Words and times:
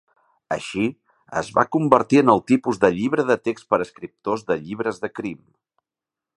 Així, 0.53 0.85
es 1.41 1.51
va 1.57 1.65
convertir 1.75 2.21
en 2.23 2.33
el 2.35 2.41
tipus 2.53 2.81
de 2.85 2.91
"llibre 2.97 3.27
de 3.29 3.37
text 3.49 3.69
per 3.75 3.81
escriptors 3.87 4.49
de 4.51 4.61
llibres 4.65 5.03
de 5.05 5.15
crim". 5.21 5.49